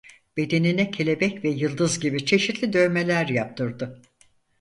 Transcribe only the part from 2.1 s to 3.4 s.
çeşitli dövmeler